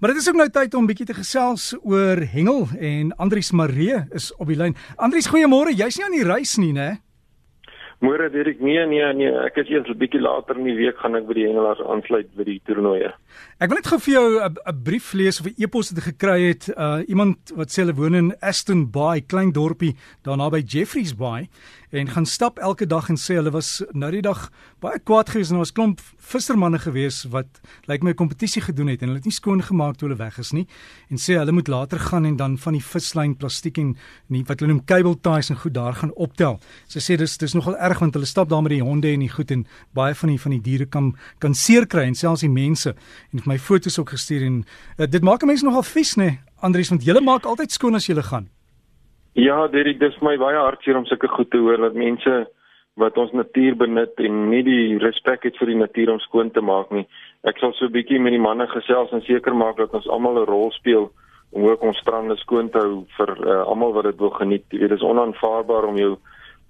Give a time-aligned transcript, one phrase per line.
[0.00, 3.98] Maar dit is ook nou tyd om bietjie te gesels oor hengel en Andrius Maree
[4.16, 4.72] is op die lyn.
[4.96, 5.74] Andrius, goeiemôre.
[5.76, 6.88] Jy's nie aan die reis nie, né?
[8.00, 10.96] Môre weet ek nee nee nee, ek is eers 'n bietjie later in die week
[10.96, 13.10] gaan ek by die hengelaars aansluit by die toernooie.
[13.60, 16.48] Ek wil net gou vir jou 'n brief lees of 'n e-pos wat ek gekry
[16.48, 16.72] het.
[16.72, 21.50] Uh iemand wat sê hulle woon in Aston Bay, klein dorpie daar naby Jeffreys Bay
[21.90, 24.46] en gaan stap elke dag en sê hulle was nou die dag
[24.82, 27.48] baie kwaad geweest en daar was klomp vissermanne geweest wat
[27.88, 30.18] lyk like my 'n kompetisie gedoen het en hulle het nie skoon gemaak toe hulle
[30.18, 30.66] weg is nie
[31.10, 33.96] en sê hulle moet later gaan en dan van die vislyn plastiek en
[34.28, 36.60] nie wat hulle noem cable ties en goed daar gaan optel.
[36.86, 39.28] Sy sê dis dis nogal erg want hulle stap daar met die honde en die
[39.28, 42.50] goed en baie van die van die diere kan kan seer kry en selfs die
[42.50, 42.94] mense
[43.32, 44.64] en het my foto's ook gestuur en
[44.98, 48.22] uh, dit maak mense nogal vies nê Andries want julle maak altyd skoon as julle
[48.22, 48.50] gaan.
[49.32, 52.46] Ja, Derek, dis my baie hartseer om sulke goed te hoor dat mense
[52.98, 56.60] wat ons natuur benut en nie die respek het vir die natuur om skoon te
[56.60, 57.06] maak nie.
[57.46, 60.42] Ek sal so 'n bietjie met die manne gesels en seker maak dat ons almal
[60.42, 61.10] 'n rol speel
[61.52, 64.64] om ook ons strande skoon te hou vir uh, almal wat dit wil geniet.
[64.70, 66.16] Dit is onaanvaarbaar om jou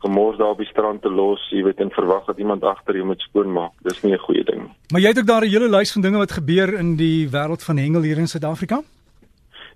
[0.00, 3.06] gemors daar op die strand te los, jy weet en verwag dat iemand agter jou
[3.06, 3.72] moet skoonmaak.
[3.82, 4.72] Dis nie 'n goeie ding nie.
[4.92, 7.62] Maar jy het ook daar 'n hele lys van dinge wat gebeur in die wêreld
[7.64, 8.82] van hengel hier in Suid-Afrika?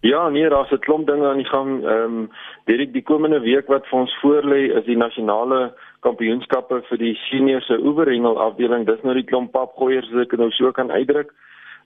[0.00, 1.84] Ja, nee, daar's 'n klomp dinge aan die gang.
[1.84, 2.30] Ehm um,
[2.64, 7.60] direk die komende week wat vir ons voorlê is die nasionale kampioenskappe vir die senior
[7.60, 8.86] se oeverhengel afdeling.
[8.86, 11.32] Dis nou die klomp papgooiers as ek nou so kan uitdruk.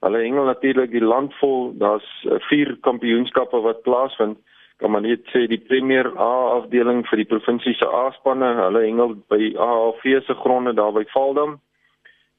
[0.01, 1.73] Hulle hengel natuurlik die land vol.
[1.79, 4.39] Daar's uh, vier kampioenskappe wat plaasvind.
[4.79, 9.17] Kan maar net sê die Premier A afdeling vir die provinsie se A-spanne, hulle hengel
[9.27, 11.56] by AAV se gronde daar by Valdam.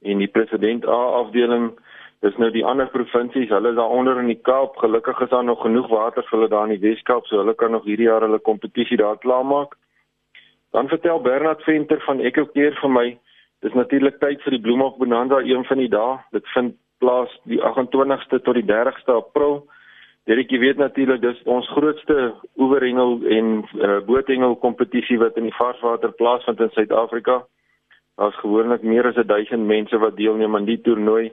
[0.07, 1.73] En die president A afdeling
[2.19, 4.75] Dis nou die ander provinsies, hulle is daaronder in die Kaap.
[4.81, 7.71] Gelukkig is daar nog genoeg water vir hulle daar in die Wes-Kaap, so hulle kan
[7.71, 9.77] nog hierdie jaar hulle kompetisie daar klaarmaak.
[10.75, 13.07] Dan vertel Bernard Venter van Echo Keer vir my,
[13.63, 16.19] dis natuurlik tyd vir die Bloemhof Bonanza een van die dae.
[16.35, 19.61] Dit vind plaas die 28ste tot die 30ste April.
[20.27, 25.55] Derek, jy weet natuurlik dis ons grootste oeverhengel en uh, boothengel kompetisie wat in die
[25.55, 27.45] varswater plaasvind in Suid-Afrika.
[28.19, 31.29] Daar's gewoonlik meer as 1000 mense wat deelneem aan die toernooi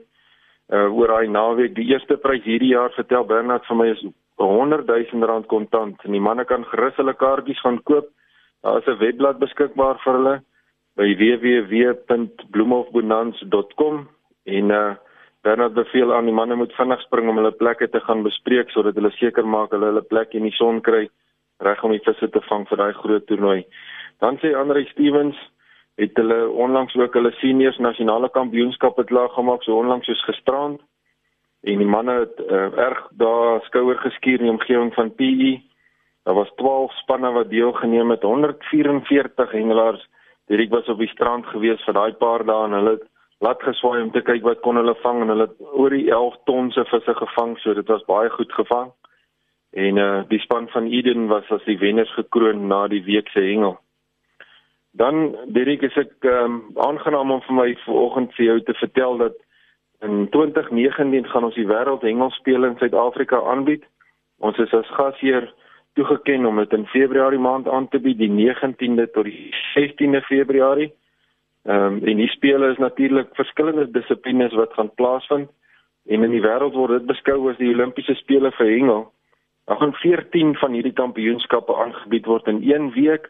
[0.73, 1.75] uh oor daai naweek.
[1.75, 4.05] Die eerste prys hierdie jaar vertel Bernard vir my is
[4.37, 8.07] 100 000 rand kontant en die manne kan gerus hulle kaartjies gaan koop.
[8.63, 10.41] Daar is 'n webblad beskikbaar vir hulle
[10.97, 14.07] by www.bloemhofbonans.com
[14.45, 14.95] en uh
[15.43, 18.95] Bernard beveel aan die manne moet vinnig spring om hulle plekke te gaan bespreek sodat
[18.95, 21.09] hulle seker maak hulle hulle plek in die son kry
[21.63, 23.65] reg om die visse te vang vir daai groot toernooi.
[24.19, 25.37] Dan sê Andre Stevens
[25.97, 30.81] het hulle onlangs ook hulle seniors nasionale kampioenskap het klaar gemaak so onlangs soos gisterand.
[31.65, 35.55] En die manne het uh, erg daar skouer geskuur in die omgewing van PE
[36.27, 40.07] daar was 12 spanne wat deelgeneem het 144 hengelaars.
[40.45, 43.07] Direk was op die strand gewees vir daai paar dae en hulle het
[43.39, 46.37] laat geswaai om te kyk wat kon hulle vang en hulle het oor die 11
[46.45, 48.93] ton se visse gevang so dit was baie goed gevang.
[49.73, 53.41] En uh, die span van Eden was as die wenners gekroon na die week se
[53.41, 53.79] hengel
[54.97, 59.35] Dan Derek is ek um, aangenaam om vir my vanoggend vir jou te vertel dat
[60.05, 63.85] in 2019 gaan ons die wêreld hengelspele in Suid-Afrika aanbied.
[64.41, 65.51] Ons is as gasheer
[65.97, 70.89] toegeken om dit in Februarie maand aan te bied, die 19de tot die 16de Februarie.
[71.67, 75.49] Ehm um, en die spele is natuurlik verskillende dissiplines wat gaan plaasvind
[76.07, 79.09] en in die wêreld word dit beskou as die Olimpiese spele vir hengel.
[79.67, 83.27] Daar gaan 14 van hierdie kampioenskappe aangebied word in een week.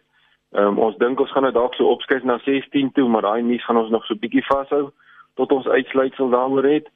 [0.55, 3.41] Ehm um, ons dink ons gaan dit dalk so opskuif na 16 toe, maar daai
[3.43, 4.87] nuus gaan ons nog so bietjie vashou
[5.35, 6.87] tot ons uitsluitsel daaroor het.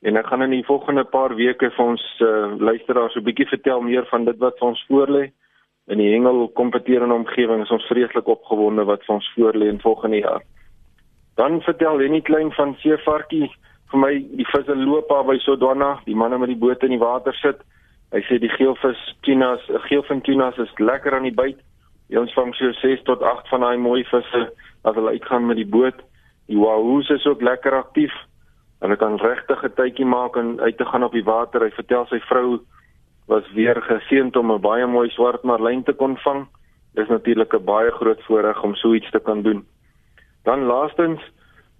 [0.00, 3.82] En ek gaan in die volgende paar weke vir ons uh, luisteraars so bietjie vertel
[3.84, 5.24] meer van dit wat vir ons voorlê
[5.90, 7.66] in die hengel kompeterende omgewing.
[7.66, 10.46] Ons is vreeslik opgewonde wat vir ons voorlê in volgende jaar.
[11.36, 13.50] Dan vertel Lenny Klein van Seevarkie
[13.90, 17.02] vir my die visse loop daar by Sodwana, die manne met die boot in die
[17.02, 17.60] water sit.
[18.14, 21.58] Hy sê die geelvis tunas, geelvin tunas is lekker aan die byt.
[22.18, 24.42] Ons vang so 6 tot 8 van daai mooi visse
[24.82, 25.94] as hulle uitgaan met die boot.
[26.50, 28.12] Die wahoos is ook lekker aktief.
[28.80, 31.60] Hulle kan regtig 'n tydjie maak en uit te gaan op die water.
[31.60, 32.60] Hy vertel sy vrou
[33.26, 36.48] was weer geseënd om 'n baie mooi swart marlyn te kon vang.
[36.94, 39.66] Dis natuurlik 'n baie groot voorreg om so iets te kan doen.
[40.44, 41.20] Dan laastens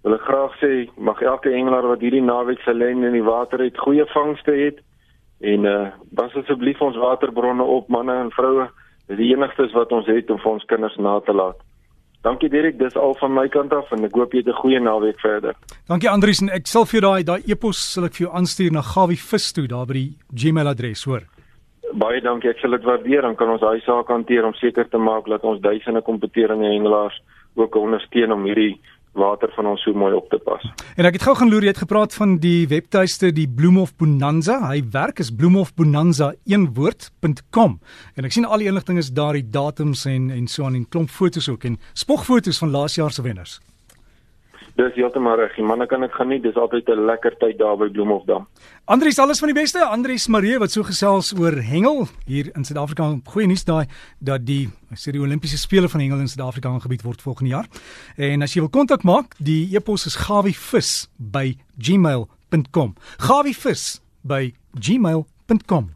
[0.03, 3.59] wil ek graag sê mag elke engelaar wat hierdie naweek se lyn in die water
[3.59, 4.79] het, goeie vangste het
[5.41, 8.69] en uh pas asseblief ons waterbronne op manne en vroue
[9.11, 11.57] Dis die enigstes wat ons het om vir ons kinders na te laat.
[12.23, 14.79] Dankie Dirk, dis al van my kant af en ek hoop jy het 'n goeie
[14.79, 15.55] naweek verder.
[15.89, 18.81] Dankie Andrius en ek sal vir daai daai e-pos sal ek vir jou aanstuur na
[18.81, 21.23] Gawie Vis toe daar by die Gmail adres, hoor.
[21.93, 23.21] Baie dankie, ek sal dit waardeer.
[23.21, 27.21] Dan kan ons daai saak hanteer om seker te maak dat ons duisende kompeterende hengelaars
[27.55, 28.79] ook ondersteun om hierdie
[29.17, 30.63] water van ons so mooi op te pas.
[30.95, 34.55] En ek het gou gaan loer, jy het gepraat van die webtuiste die Bloemhof Bonanza.
[34.69, 37.71] Hy werk is bloemhofbonanza1woord.com.
[38.15, 40.89] En ek sien al die inligting is daar, die datums en en so aan en
[40.89, 43.53] klomp fotos ook en spogfoto's van laas jaar se wenners.
[44.75, 45.57] Dis heeltemal reg.
[45.59, 46.43] Manne kan dit geniet.
[46.43, 48.47] Dis altyd 'n lekker tyd daar by Bloemhofdam.
[48.85, 49.85] Andries, alles van die beste.
[49.85, 53.19] Andries Marie wat so gesels oor hengel hier in Suid-Afrika.
[53.25, 53.85] Goeie nuus daai
[54.19, 57.67] dat die sê die Olimpiese spele van hengel in Suid-Afrika aangebied word volgende jaar.
[58.17, 62.95] En as jy wil kontak maak, die e-pos is gawivis@gmail.com.
[63.17, 65.91] gawivis@gmail.com